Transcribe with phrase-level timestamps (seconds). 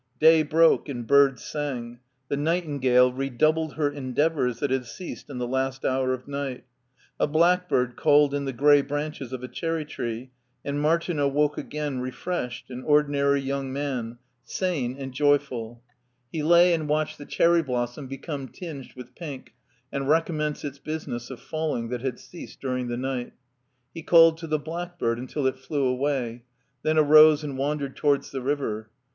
[0.19, 5.37] Day broke and birds sang; the nightin gale redoubled her endeavors that had ceased in
[5.37, 6.63] the last hour of night,
[7.19, 10.31] a blackbird called in the gray branches of a cherry tree,
[10.65, 15.83] and Martin awoke again refreshed, an ordinary young man, sane and joyful.
[16.33, 19.53] 38 MARTIN SCHULER He lay and watched the qherry blossom become tinged with pink
[19.91, 23.33] and recommence its business of falling that had ceased during the night.
[23.93, 26.41] He called to the black bird until it flew away,
[26.81, 28.89] then arose and wandered to wards the river.